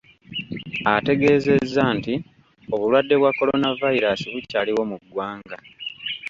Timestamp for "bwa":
3.17-3.31